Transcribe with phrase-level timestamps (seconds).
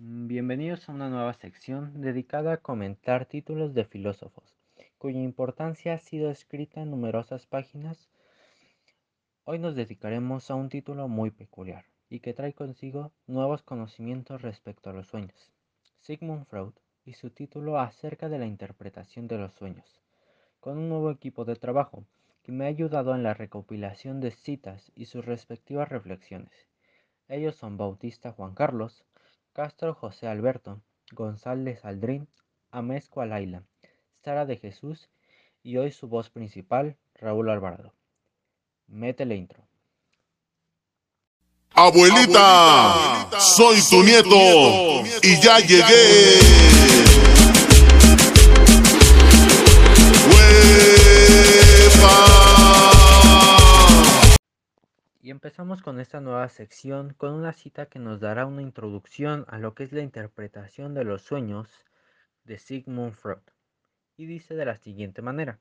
[0.00, 4.56] Bienvenidos a una nueva sección dedicada a comentar títulos de filósofos,
[4.96, 8.08] cuya importancia ha sido escrita en numerosas páginas.
[9.42, 14.88] Hoy nos dedicaremos a un título muy peculiar y que trae consigo nuevos conocimientos respecto
[14.88, 15.50] a los sueños.
[16.00, 16.74] Sigmund Freud
[17.04, 20.00] y su título acerca de la interpretación de los sueños,
[20.60, 22.04] con un nuevo equipo de trabajo
[22.44, 26.68] que me ha ayudado en la recopilación de citas y sus respectivas reflexiones.
[27.30, 29.04] Ellos son Bautista Juan Carlos,
[29.58, 30.80] Castro José Alberto,
[31.10, 32.28] González Aldrin,
[32.70, 33.64] Amezcua Laila,
[34.22, 35.08] Sara de Jesús
[35.64, 37.92] y hoy su voz principal, Raúl Alvarado.
[38.86, 39.66] Métele intro.
[41.72, 47.27] Abuelita, soy tu nieto, y ya llegué.
[55.28, 59.58] Y empezamos con esta nueva sección con una cita que nos dará una introducción a
[59.58, 61.68] lo que es la interpretación de los sueños
[62.44, 63.42] de Sigmund Freud.
[64.16, 65.60] Y dice de la siguiente manera.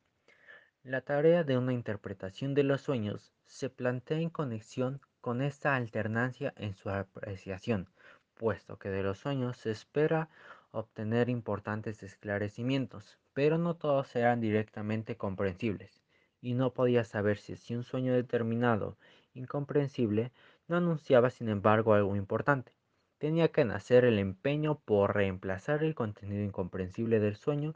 [0.83, 6.53] La tarea de una interpretación de los sueños se plantea en conexión con esta alternancia
[6.55, 7.89] en su apreciación,
[8.35, 10.29] puesto que de los sueños se espera
[10.71, 16.05] obtener importantes esclarecimientos, pero no todos eran directamente comprensibles,
[16.39, 18.95] y no podía saberse si un sueño determinado
[19.37, 20.31] incomprensible,
[20.67, 22.73] no anunciaba sin embargo algo importante.
[23.17, 27.73] Tenía que nacer el empeño por reemplazar el contenido incomprensible del sueño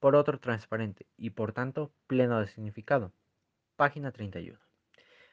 [0.00, 3.12] por otro transparente y por tanto pleno de significado.
[3.76, 4.58] Página 31.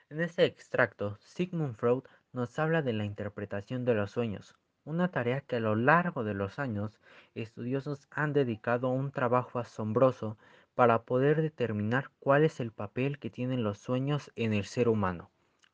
[0.09, 4.55] En este extracto, Sigmund Freud nos habla de la interpretación de los sueños,
[4.85, 6.99] una tarea que a lo largo de los años
[7.35, 10.37] estudiosos han dedicado un trabajo asombroso
[10.75, 15.31] para poder determinar cuál es el papel que tienen los sueños en el ser humano.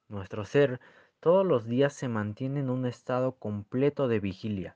[0.07, 0.79] Nuestro ser
[1.19, 4.75] todos los días se mantiene en un estado completo de vigilia.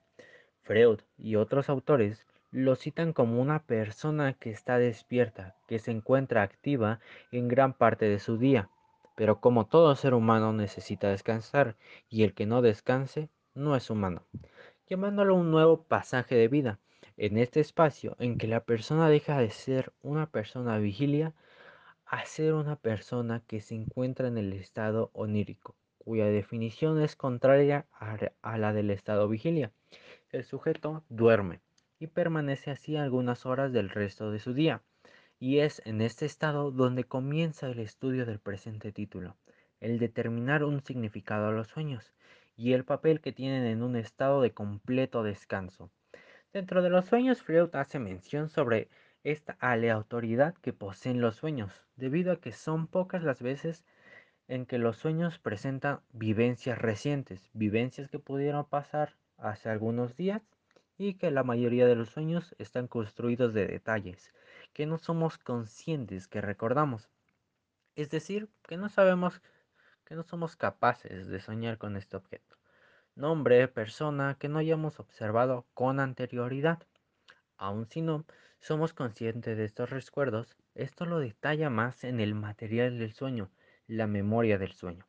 [0.64, 6.44] Freud y otros autores lo citan como una persona que está despierta, que se encuentra
[6.44, 7.00] activa
[7.32, 8.70] en gran parte de su día.
[9.16, 11.76] Pero como todo ser humano necesita descansar,
[12.10, 14.24] y el que no descanse no es humano,
[14.88, 16.80] llamándolo un nuevo pasaje de vida,
[17.18, 21.34] en este espacio en que la persona deja de ser una persona vigilia
[22.10, 27.86] a ser una persona que se encuentra en el estado onírico, cuya definición es contraria
[28.42, 29.72] a la del estado vigilia.
[30.32, 31.60] El sujeto duerme
[32.00, 34.82] y permanece así algunas horas del resto de su día,
[35.40, 39.36] y es en este estado donde comienza el estudio del presente título,
[39.82, 42.14] el determinar un significado a los sueños
[42.56, 45.92] y el papel que tienen en un estado de completo descanso.
[46.54, 48.88] Dentro de los sueños, Freud hace mención sobre
[49.32, 53.84] esta aleatoriedad que poseen los sueños, debido a que son pocas las veces
[54.48, 60.42] en que los sueños presentan vivencias recientes, vivencias que pudieron pasar hace algunos días
[60.98, 64.34] y que la mayoría de los sueños están construidos de detalles
[64.72, 67.10] que no somos conscientes que recordamos.
[67.96, 69.42] Es decir, que no sabemos
[70.06, 72.56] que no somos capaces de soñar con este objeto,
[73.16, 76.80] nombre, persona que no hayamos observado con anterioridad.
[77.58, 78.26] Aun si no,
[78.60, 83.50] somos conscientes de estos recuerdos, esto lo detalla más en el material del sueño,
[83.88, 85.08] la memoria del sueño,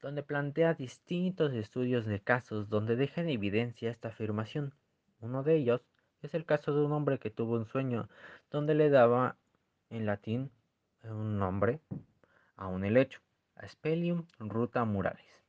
[0.00, 4.74] donde plantea distintos estudios de casos donde deja en evidencia esta afirmación.
[5.20, 5.82] Uno de ellos
[6.22, 8.08] es el caso de un hombre que tuvo un sueño
[8.50, 9.36] donde le daba
[9.90, 10.50] en latín
[11.04, 11.80] un nombre
[12.56, 13.20] a un helecho,
[13.54, 15.44] Aspelium ruta muralis,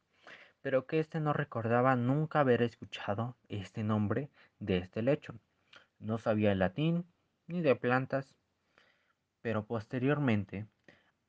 [0.61, 4.29] pero que éste no recordaba nunca haber escuchado este nombre
[4.59, 5.33] de este lecho.
[5.99, 7.05] No sabía latín
[7.47, 8.33] ni de plantas,
[9.41, 10.65] pero posteriormente,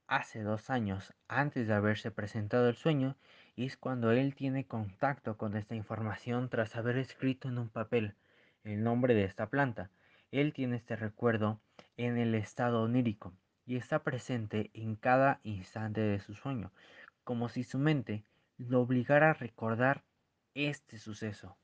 [0.06, 3.16] hace dos años antes de haberse presentado el sueño,
[3.56, 8.14] es cuando él tiene contacto con esta información tras haber escrito en un papel
[8.64, 9.90] el nombre de esta planta.
[10.30, 11.60] Él tiene este recuerdo
[11.96, 13.34] en el estado onírico
[13.66, 16.72] y está presente en cada instante de su sueño,
[17.24, 18.24] como si su mente
[18.56, 20.04] lo obligara a recordar
[20.54, 21.56] este suceso.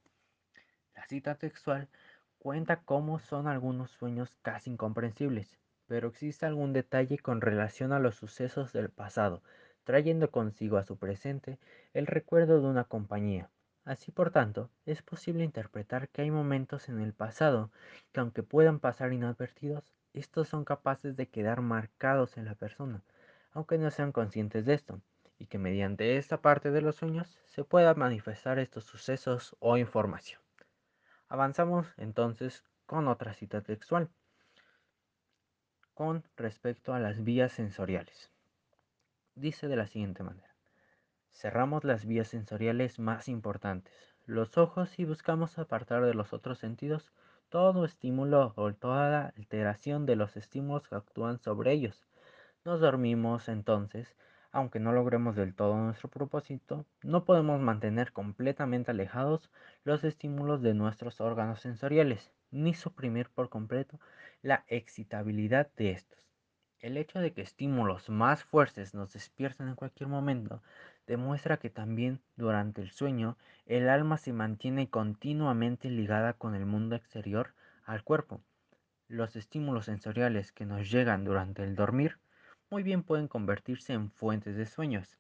[0.94, 1.88] La cita textual
[2.38, 8.16] cuenta cómo son algunos sueños casi incomprensibles, pero existe algún detalle con relación a los
[8.16, 9.42] sucesos del pasado,
[9.84, 11.58] trayendo consigo a su presente
[11.94, 13.50] el recuerdo de una compañía.
[13.84, 17.70] Así por tanto, es posible interpretar que hay momentos en el pasado
[18.12, 23.02] que aunque puedan pasar inadvertidos, estos son capaces de quedar marcados en la persona,
[23.52, 25.00] aunque no sean conscientes de esto,
[25.38, 30.45] y que mediante esta parte de los sueños se puedan manifestar estos sucesos o información.
[31.28, 34.08] Avanzamos entonces con otra cita textual
[35.96, 38.30] con respecto a las vías sensoriales.
[39.34, 40.54] Dice de la siguiente manera.
[41.30, 43.94] Cerramos las vías sensoriales más importantes,
[44.26, 47.12] los ojos y buscamos apartar de los otros sentidos
[47.48, 52.06] todo estímulo o toda alteración de los estímulos que actúan sobre ellos.
[52.64, 54.14] Nos dormimos entonces,
[54.56, 59.50] aunque no logremos del todo nuestro propósito, no podemos mantener completamente alejados
[59.84, 64.00] los estímulos de nuestros órganos sensoriales, ni suprimir por completo
[64.40, 66.18] la excitabilidad de estos.
[66.80, 70.62] El hecho de que estímulos más fuertes nos despierten en cualquier momento
[71.06, 73.36] demuestra que también durante el sueño
[73.66, 77.52] el alma se mantiene continuamente ligada con el mundo exterior
[77.84, 78.40] al cuerpo.
[79.06, 82.16] Los estímulos sensoriales que nos llegan durante el dormir
[82.70, 85.18] muy bien pueden convertirse en fuentes de sueños.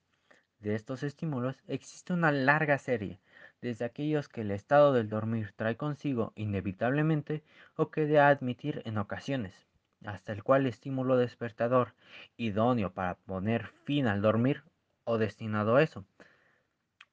[0.58, 3.20] De estos estímulos existe una larga serie,
[3.60, 7.44] desde aquellos que el estado del dormir trae consigo inevitablemente
[7.76, 9.66] o que de admitir en ocasiones,
[10.04, 11.94] hasta el cual estímulo despertador
[12.36, 14.64] idóneo para poner fin al dormir
[15.04, 16.04] o destinado a eso.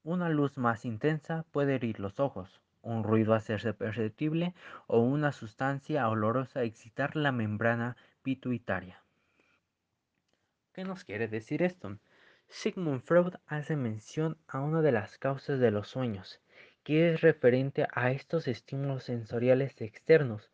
[0.04, 4.54] Una luz más intensa puede herir los ojos, un ruido hacerse perceptible
[4.88, 9.03] o una sustancia olorosa excitar la membrana pituitaria.
[10.74, 12.00] ¿Qué nos quiere decir esto?
[12.50, 16.42] Sigmund Freud hace mención a una de las causas de los sueños,
[16.84, 20.50] que es referente a estos estímulos sensoriales externos,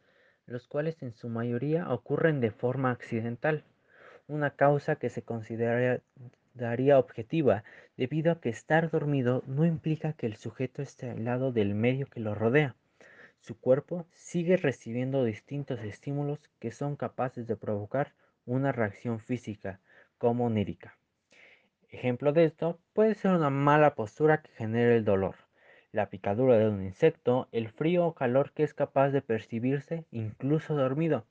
[0.45, 3.63] los cuales en su mayoría ocurren de forma accidental,
[4.27, 6.01] una causa que se consideraría
[6.99, 7.63] objetiva,
[7.95, 12.07] debido a que estar dormido no implica que el sujeto esté al lado del medio
[12.07, 12.75] que lo rodea.
[13.39, 18.11] Su cuerpo sigue recibiendo distintos estímulos que son capaces de provocar
[18.45, 19.79] una reacción física,
[20.19, 20.95] como onírica.
[21.89, 25.35] Ejemplo de esto puede ser una mala postura que genere el dolor,
[25.91, 30.75] la picadura de un insecto, el frío o calor que es capaz de percibirse incluso
[30.75, 31.25] dormido,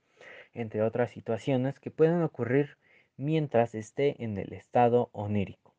[0.52, 2.76] entre otras situaciones que pueden ocurrir
[3.16, 5.74] mientras esté en el estado onírico.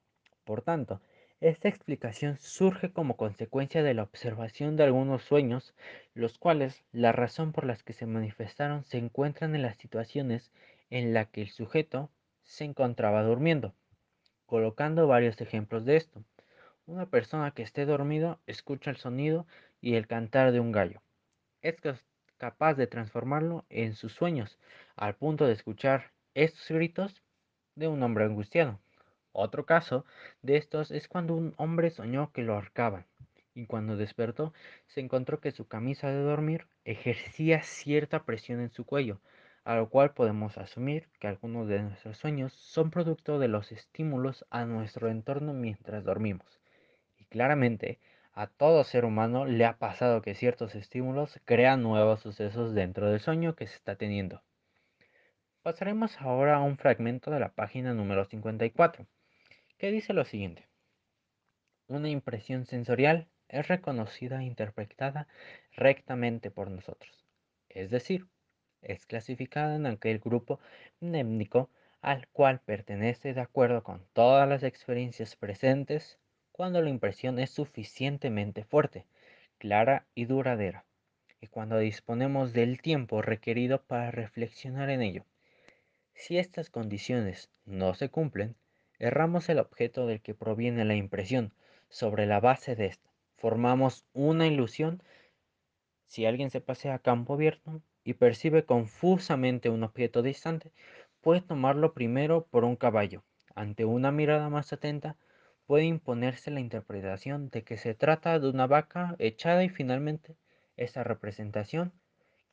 [0.45, 1.01] Por tanto,
[1.41, 5.73] esta explicación surge como consecuencia de la observación de algunos sueños,
[6.13, 10.51] los cuales la razón por las que se manifestaron se encuentran en las situaciones
[10.89, 12.09] en las que el sujeto
[12.49, 13.75] se encontraba durmiendo,
[14.47, 16.23] colocando varios ejemplos de esto.
[16.87, 19.45] Una persona que esté dormido escucha el sonido
[19.81, 21.01] y el cantar de un gallo.
[21.61, 21.75] Es
[22.37, 24.57] capaz de transformarlo en sus sueños,
[24.95, 27.21] al punto de escuchar estos gritos
[27.75, 28.79] de un hombre angustiado.
[29.31, 30.03] Otro caso
[30.41, 33.05] de estos es cuando un hombre soñó que lo ahorcaban
[33.53, 34.53] y cuando despertó
[34.87, 39.21] se encontró que su camisa de dormir ejercía cierta presión en su cuello,
[39.69, 44.43] a lo cual podemos asumir que algunos de nuestros sueños son producto de los estímulos
[44.49, 46.59] a nuestro entorno mientras dormimos.
[47.19, 47.99] Y claramente,
[48.33, 53.19] a todo ser humano le ha pasado que ciertos estímulos crean nuevos sucesos dentro del
[53.19, 54.41] sueño que se está teniendo.
[55.61, 59.05] Pasaremos ahora a un fragmento de la página número 54,
[59.77, 60.67] que dice lo siguiente.
[61.85, 65.27] Una impresión sensorial es reconocida e interpretada
[65.73, 67.23] rectamente por nosotros,
[67.69, 68.25] es decir,
[68.81, 70.59] es clasificada en aquel grupo
[70.99, 71.69] mnémnico
[72.01, 76.17] al cual pertenece de acuerdo con todas las experiencias presentes
[76.51, 79.05] cuando la impresión es suficientemente fuerte,
[79.57, 80.85] clara y duradera,
[81.41, 85.25] y cuando disponemos del tiempo requerido para reflexionar en ello.
[86.13, 88.55] Si estas condiciones no se cumplen,
[88.97, 91.53] erramos el objeto del que proviene la impresión.
[91.87, 95.01] Sobre la base de esta, formamos una ilusión.
[96.07, 100.71] Si alguien se pasea a campo abierto, y percibe confusamente un objeto distante,
[101.21, 103.23] puede tomarlo primero por un caballo.
[103.53, 105.15] Ante una mirada más atenta,
[105.67, 110.35] puede imponerse la interpretación de que se trata de una vaca echada y finalmente
[110.75, 111.93] esa representación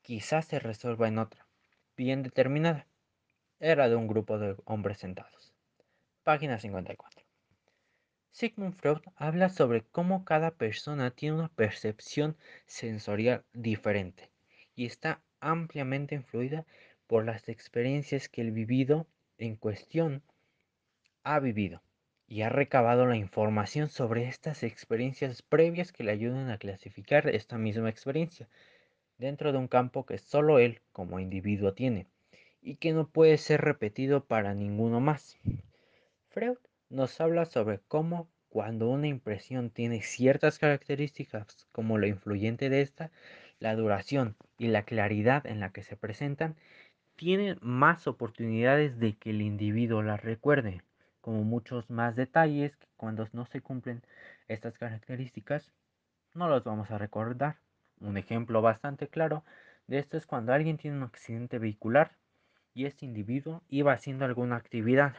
[0.03, 1.47] quizás se resuelva en otra,
[1.97, 2.87] bien determinada.
[3.59, 5.55] Era de un grupo de hombres sentados.
[6.23, 7.25] Página 54.
[8.31, 12.37] Sigmund Freud habla sobre cómo cada persona tiene una percepción
[12.67, 14.31] sensorial diferente
[14.75, 16.67] y está ampliamente influida
[17.07, 19.07] por las experiencias que el vivido
[19.39, 20.23] en cuestión
[21.23, 21.83] ha vivido
[22.27, 27.59] y ha recabado la información sobre estas experiencias previas que le ayudan a clasificar esta
[27.59, 28.49] misma experiencia
[29.19, 32.07] dentro de un campo que solo él como individuo tiene
[32.61, 35.39] y que no puede ser repetido para ninguno más.
[36.29, 42.81] Freud nos habla sobre cómo cuando una impresión tiene ciertas características como lo influyente de
[42.81, 43.11] esta,
[43.61, 46.57] la duración y la claridad en la que se presentan,
[47.17, 50.83] tienen más oportunidades de que el individuo las recuerde,
[51.21, 54.03] como muchos más detalles que cuando no se cumplen
[54.49, 55.73] estas características
[56.35, 57.57] no los vamos a recordar.
[58.01, 59.43] Un ejemplo bastante claro
[59.87, 62.13] de esto es cuando alguien tiene un accidente vehicular
[62.75, 65.17] y este individuo iba haciendo alguna actividad,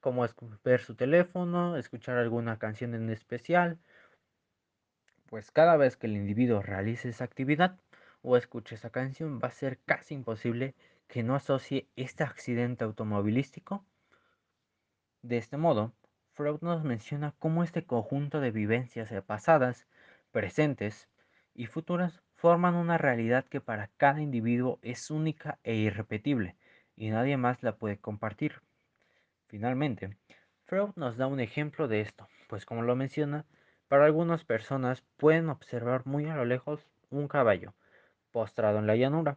[0.00, 0.26] como
[0.64, 3.78] ver su teléfono, escuchar alguna canción en especial
[5.32, 7.78] pues cada vez que el individuo realice esa actividad
[8.20, 10.74] o escuche esa canción va a ser casi imposible
[11.08, 13.82] que no asocie este accidente automovilístico.
[15.22, 15.94] De este modo,
[16.34, 19.86] Freud nos menciona cómo este conjunto de vivencias pasadas,
[20.32, 21.08] presentes
[21.54, 26.56] y futuras forman una realidad que para cada individuo es única e irrepetible
[26.94, 28.60] y nadie más la puede compartir.
[29.46, 30.14] Finalmente,
[30.66, 33.46] Freud nos da un ejemplo de esto, pues como lo menciona,
[33.92, 37.74] para algunas personas pueden observar muy a lo lejos un caballo
[38.30, 39.36] postrado en la llanura.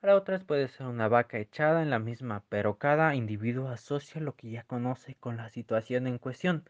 [0.00, 4.36] Para otras puede ser una vaca echada en la misma, pero cada individuo asocia lo
[4.36, 6.64] que ya conoce con la situación en cuestión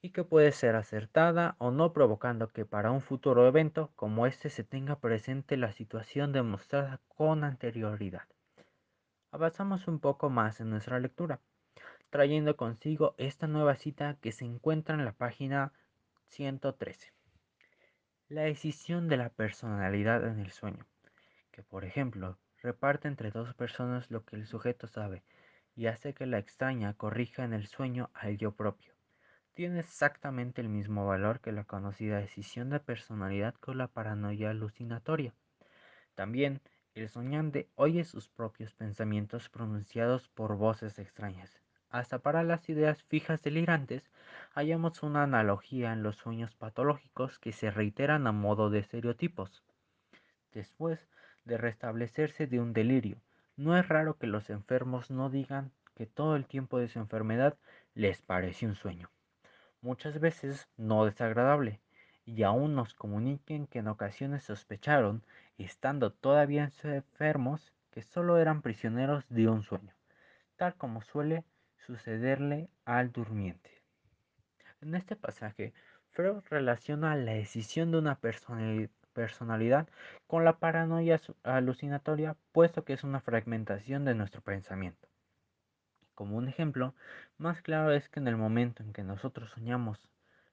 [0.00, 4.48] y que puede ser acertada o no, provocando que para un futuro evento como este
[4.48, 8.24] se tenga presente la situación demostrada con anterioridad.
[9.32, 11.40] Avanzamos un poco más en nuestra lectura
[12.08, 15.72] trayendo consigo esta nueva cita que se encuentra en la página
[16.30, 17.12] 113.
[18.28, 20.86] La decisión de la personalidad en el sueño,
[21.50, 25.24] que por ejemplo reparte entre dos personas lo que el sujeto sabe
[25.74, 28.94] y hace que la extraña corrija en el sueño al yo propio.
[29.54, 35.34] Tiene exactamente el mismo valor que la conocida decisión de personalidad con la paranoia alucinatoria.
[36.14, 36.60] También
[36.94, 43.42] el soñante oye sus propios pensamientos pronunciados por voces extrañas hasta para las ideas fijas
[43.42, 44.02] delirantes,
[44.54, 49.62] hallamos una analogía en los sueños patológicos que se reiteran a modo de estereotipos.
[50.52, 51.08] Después
[51.44, 53.18] de restablecerse de un delirio,
[53.56, 57.56] no es raro que los enfermos no digan que todo el tiempo de su enfermedad
[57.94, 59.10] les parece un sueño.
[59.82, 61.80] Muchas veces no desagradable,
[62.24, 65.22] y aún nos comuniquen que en ocasiones sospecharon,
[65.58, 69.92] estando todavía enfermos, que solo eran prisioneros de un sueño,
[70.56, 71.44] tal como suele
[71.86, 73.82] sucederle al durmiente.
[74.80, 75.72] En este pasaje,
[76.10, 78.18] Freud relaciona la decisión de una
[79.12, 79.88] personalidad
[80.26, 85.08] con la paranoia alucinatoria, puesto que es una fragmentación de nuestro pensamiento.
[86.14, 86.94] Como un ejemplo,
[87.38, 90.08] más claro es que en el momento en que nosotros soñamos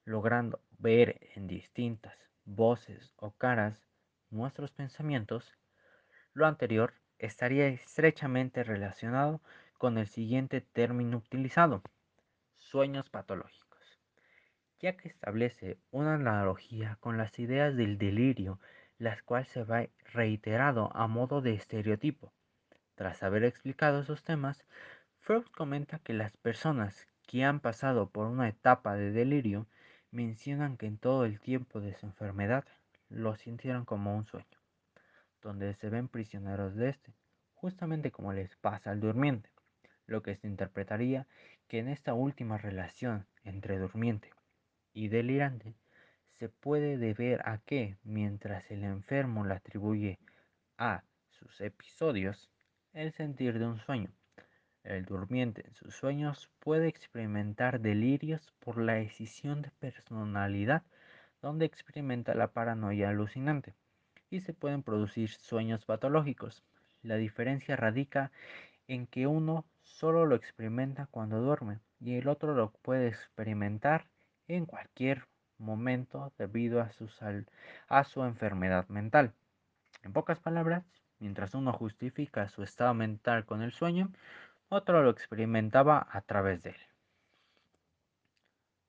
[0.06, 3.88] logrando ver en distintas voces o caras
[4.30, 5.54] nuestros pensamientos,
[6.34, 9.42] lo anterior estaría estrechamente relacionado
[9.78, 11.84] con el siguiente término utilizado,
[12.56, 14.00] sueños patológicos,
[14.80, 18.60] ya que establece una analogía con las ideas del delirio,
[18.98, 22.34] las cuales se va reiterado a modo de estereotipo.
[22.96, 24.66] Tras haber explicado esos temas,
[25.20, 29.68] Freud comenta que las personas que han pasado por una etapa de delirio
[30.10, 32.66] mencionan que en todo el tiempo de su enfermedad
[33.10, 34.58] lo sintieron como un sueño,
[35.44, 37.14] donde se ven prisioneros de este,
[37.54, 39.52] justamente como les pasa al durmiente
[40.08, 41.28] lo que se interpretaría
[41.68, 44.32] que en esta última relación entre durmiente
[44.94, 45.76] y delirante
[46.40, 50.20] se puede deber a que, mientras el enfermo le atribuye
[50.78, 52.50] a sus episodios
[52.94, 54.12] el sentir de un sueño,
[54.84, 60.84] el durmiente en sus sueños puede experimentar delirios por la decisión de personalidad
[61.42, 63.74] donde experimenta la paranoia alucinante
[64.30, 66.64] y se pueden producir sueños patológicos.
[67.04, 68.32] La diferencia radica
[68.88, 74.06] en que uno solo lo experimenta cuando duerme y el otro lo puede experimentar
[74.48, 75.28] en cualquier
[75.58, 77.10] momento debido a su,
[77.88, 79.34] a su enfermedad mental.
[80.04, 80.84] En pocas palabras,
[81.20, 84.12] mientras uno justifica su estado mental con el sueño,
[84.70, 86.82] otro lo experimentaba a través de él.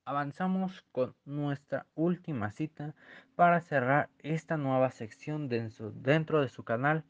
[0.05, 2.95] Avanzamos con nuestra última cita
[3.37, 7.05] para cerrar esta nueva sección dentro de su canal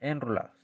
[0.00, 0.59] Enrolados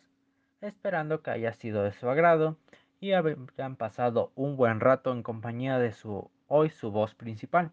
[0.60, 2.56] esperando que haya sido de su agrado
[3.00, 7.72] y hayan pasado un buen rato en compañía de su hoy su voz principal.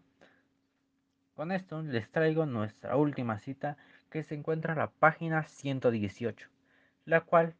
[1.34, 3.76] Con esto les traigo nuestra última cita
[4.10, 6.48] que se encuentra en la página 118,
[7.06, 7.54] la cual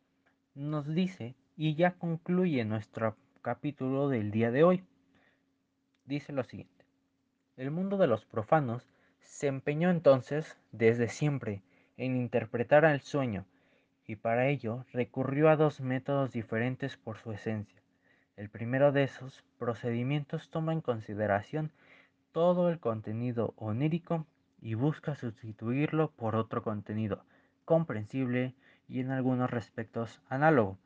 [0.54, 4.85] nos dice y ya concluye nuestro capítulo del día de hoy.
[6.04, 6.85] Dice lo siguiente.
[7.57, 8.87] El mundo de los profanos
[9.21, 11.62] se empeñó entonces, desde siempre,
[11.97, 13.47] en interpretar al sueño
[14.06, 17.80] y para ello recurrió a dos métodos diferentes por su esencia.
[18.37, 21.70] El primero de esos procedimientos toma en consideración
[22.32, 24.26] todo el contenido onírico
[24.61, 27.25] y busca sustituirlo por otro contenido
[27.64, 28.54] comprensible
[28.88, 30.78] y en algunos respectos análogo.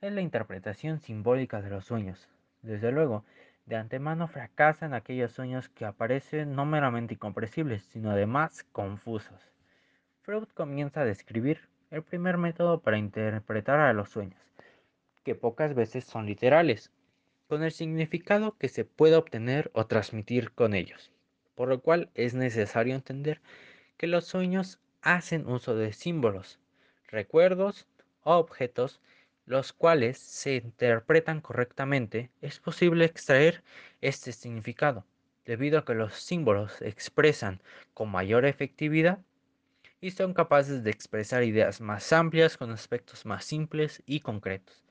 [0.00, 2.28] Es la interpretación simbólica de los sueños.
[2.62, 3.24] Desde luego,
[3.64, 9.50] de antemano fracasan aquellos sueños que aparecen no meramente incomprensibles, sino además confusos.
[10.22, 14.40] Freud comienza a describir el primer método para interpretar a los sueños,
[15.24, 16.90] que pocas veces son literales,
[17.48, 21.12] con el significado que se puede obtener o transmitir con ellos,
[21.54, 23.40] por lo cual es necesario entender
[23.96, 26.58] que los sueños hacen uso de símbolos,
[27.08, 27.86] recuerdos
[28.22, 29.00] o objetos
[29.46, 33.62] los cuales se interpretan correctamente, es posible extraer
[34.00, 35.04] este significado,
[35.44, 37.62] debido a que los símbolos expresan
[37.94, 39.20] con mayor efectividad
[40.06, 44.84] y son capaces de expresar ideas más amplias con aspectos más simples y concretos.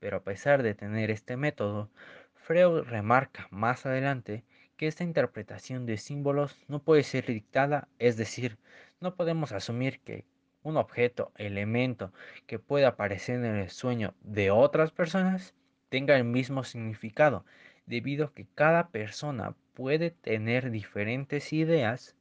[0.00, 1.90] Pero a pesar de tener este método,
[2.32, 4.42] Freud remarca más adelante
[4.78, 8.56] que esta interpretación de símbolos no puede ser dictada, es decir,
[9.00, 10.24] no podemos asumir que
[10.62, 12.10] un objeto, elemento
[12.46, 15.52] que pueda aparecer en el sueño de otras personas
[15.90, 17.44] tenga el mismo significado,
[17.84, 22.16] debido a que cada persona puede tener diferentes ideas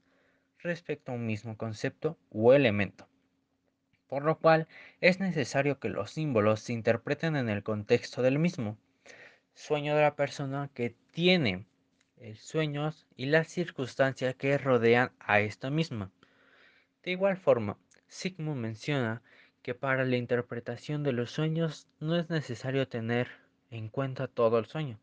[0.64, 3.08] respecto a un mismo concepto o elemento,
[4.08, 4.68] por lo cual
[5.02, 8.78] es necesario que los símbolos se interpreten en el contexto del mismo
[9.54, 11.66] sueño de la persona que tiene
[12.18, 16.10] el sueño y las circunstancias que rodean a esta misma.
[17.04, 17.78] De igual forma,
[18.08, 19.22] Sigmund menciona
[19.62, 23.28] que para la interpretación de los sueños no es necesario tener
[23.72, 25.00] en cuenta todo el sueño,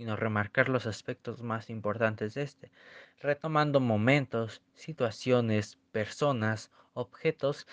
[0.00, 2.72] sino remarcar los aspectos más importantes de este,
[3.20, 7.66] retomando momentos, situaciones, personas, objetos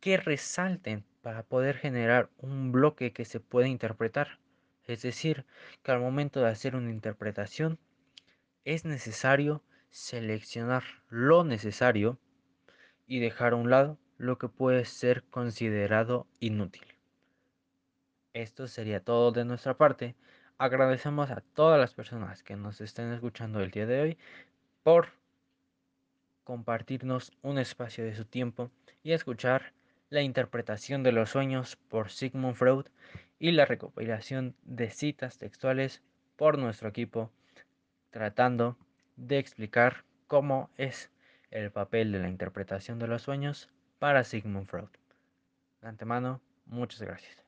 [0.00, 4.40] que resalten para poder generar un bloque que se pueda interpretar.
[4.88, 5.46] Es decir,
[5.84, 7.78] que al momento de hacer una interpretación
[8.64, 12.18] es necesario seleccionar lo necesario
[13.06, 16.96] y dejar a un lado lo que puede ser considerado inútil.
[18.32, 20.16] Esto sería todo de nuestra parte.
[20.60, 24.18] Agradecemos a todas las personas que nos estén escuchando el día de hoy
[24.82, 25.08] por
[26.44, 28.70] compartirnos un espacio de su tiempo
[29.02, 29.72] y escuchar
[30.10, 32.84] la interpretación de los sueños por Sigmund Freud
[33.38, 36.02] y la recopilación de citas textuales
[36.36, 37.30] por nuestro equipo
[38.10, 38.76] tratando
[39.16, 41.10] de explicar cómo es
[41.50, 44.90] el papel de la interpretación de los sueños para Sigmund Freud.
[45.80, 47.39] De antemano, muchas gracias.